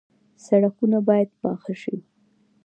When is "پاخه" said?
1.41-1.73